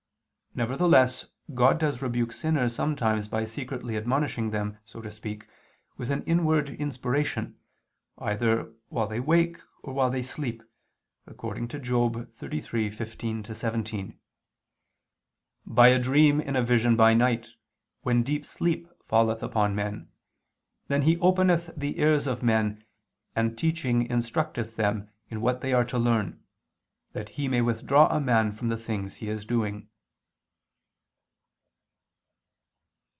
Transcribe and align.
Nevertheless 0.53 1.27
God 1.53 1.79
does 1.79 2.01
rebuke 2.01 2.33
sinners 2.33 2.75
sometimes 2.75 3.29
by 3.29 3.45
secretly 3.45 3.95
admonishing 3.95 4.49
them, 4.49 4.79
so 4.83 4.99
to 4.99 5.09
speak, 5.09 5.47
with 5.95 6.11
an 6.11 6.23
inward 6.25 6.71
inspiration, 6.71 7.57
either 8.17 8.73
while 8.89 9.07
they 9.07 9.21
wake 9.21 9.61
or 9.81 9.93
while 9.93 10.09
they 10.09 10.21
sleep, 10.21 10.61
according 11.25 11.69
to 11.69 11.79
Job 11.79 12.29
33:15 12.37 13.55
17: 13.55 14.19
"By 15.65 15.87
a 15.87 15.97
dream 15.99 16.41
in 16.41 16.57
a 16.57 16.61
vision 16.65 16.97
by 16.97 17.13
night, 17.13 17.51
when 18.01 18.21
deep 18.21 18.45
sleep 18.45 18.89
falleth 19.07 19.41
upon 19.41 19.73
men... 19.73 20.09
then 20.89 21.03
He 21.03 21.15
openeth 21.19 21.69
the 21.77 21.97
ears 21.97 22.27
of 22.27 22.43
men, 22.43 22.83
and 23.37 23.57
teaching 23.57 24.05
instructeth 24.09 24.75
them 24.75 25.09
in 25.29 25.39
what 25.39 25.61
they 25.61 25.71
are 25.71 25.85
to 25.85 25.97
learn, 25.97 26.43
that 27.13 27.29
He 27.29 27.47
may 27.47 27.61
withdraw 27.61 28.13
a 28.13 28.19
man 28.19 28.51
from 28.51 28.67
the 28.67 28.75
things 28.75 29.15
he 29.15 29.29
is 29.29 29.45
doing." 29.45 29.87